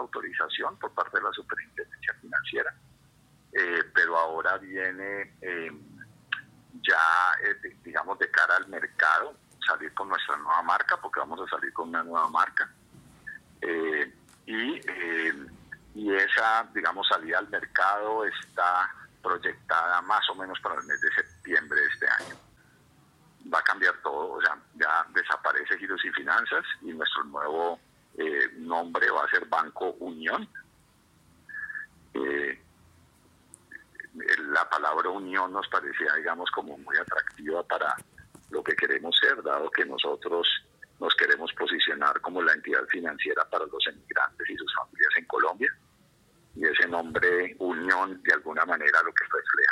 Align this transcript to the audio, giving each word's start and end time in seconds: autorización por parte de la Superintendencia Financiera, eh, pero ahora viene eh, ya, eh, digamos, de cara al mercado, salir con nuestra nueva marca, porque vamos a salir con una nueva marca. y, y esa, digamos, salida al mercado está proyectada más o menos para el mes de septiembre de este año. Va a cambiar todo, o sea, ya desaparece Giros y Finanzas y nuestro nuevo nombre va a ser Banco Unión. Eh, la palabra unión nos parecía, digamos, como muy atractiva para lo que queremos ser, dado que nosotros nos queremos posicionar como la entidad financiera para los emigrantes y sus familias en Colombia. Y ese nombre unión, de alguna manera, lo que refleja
autorización 0.00 0.76
por 0.78 0.92
parte 0.92 1.18
de 1.18 1.24
la 1.24 1.32
Superintendencia 1.32 2.14
Financiera, 2.20 2.74
eh, 3.52 3.84
pero 3.94 4.18
ahora 4.18 4.58
viene 4.58 5.36
eh, 5.40 5.70
ya, 6.82 7.32
eh, 7.44 7.76
digamos, 7.82 8.18
de 8.18 8.30
cara 8.30 8.56
al 8.56 8.68
mercado, 8.68 9.34
salir 9.66 9.92
con 9.94 10.08
nuestra 10.08 10.36
nueva 10.36 10.62
marca, 10.62 10.96
porque 11.00 11.20
vamos 11.20 11.40
a 11.40 11.50
salir 11.50 11.72
con 11.72 11.88
una 11.88 12.02
nueva 12.02 12.28
marca. 12.28 12.70
y, 14.46 14.80
y 15.94 16.14
esa, 16.14 16.66
digamos, 16.74 17.06
salida 17.08 17.38
al 17.38 17.48
mercado 17.48 18.24
está 18.24 18.90
proyectada 19.22 20.00
más 20.02 20.28
o 20.30 20.34
menos 20.34 20.58
para 20.60 20.76
el 20.76 20.86
mes 20.86 21.00
de 21.00 21.10
septiembre 21.12 21.80
de 21.80 21.86
este 21.86 22.08
año. 22.08 22.36
Va 23.52 23.58
a 23.58 23.62
cambiar 23.62 23.94
todo, 24.02 24.32
o 24.32 24.40
sea, 24.40 24.56
ya 24.74 25.06
desaparece 25.10 25.78
Giros 25.78 26.04
y 26.04 26.10
Finanzas 26.10 26.64
y 26.82 26.92
nuestro 26.92 27.24
nuevo 27.24 27.78
nombre 28.70 29.10
va 29.10 29.24
a 29.24 29.30
ser 29.30 29.44
Banco 29.46 29.96
Unión. 29.98 30.48
Eh, 32.14 32.58
la 34.52 34.68
palabra 34.68 35.10
unión 35.10 35.52
nos 35.52 35.68
parecía, 35.68 36.14
digamos, 36.14 36.50
como 36.50 36.78
muy 36.78 36.96
atractiva 36.96 37.62
para 37.64 37.94
lo 38.50 38.62
que 38.62 38.74
queremos 38.74 39.16
ser, 39.18 39.42
dado 39.42 39.70
que 39.70 39.84
nosotros 39.84 40.46
nos 40.98 41.14
queremos 41.14 41.52
posicionar 41.52 42.20
como 42.20 42.42
la 42.42 42.52
entidad 42.52 42.84
financiera 42.86 43.44
para 43.48 43.66
los 43.66 43.86
emigrantes 43.86 44.50
y 44.50 44.56
sus 44.56 44.74
familias 44.74 45.12
en 45.16 45.24
Colombia. 45.26 45.72
Y 46.56 46.64
ese 46.66 46.88
nombre 46.88 47.54
unión, 47.58 48.20
de 48.22 48.32
alguna 48.34 48.64
manera, 48.64 49.02
lo 49.02 49.12
que 49.12 49.24
refleja 49.24 49.69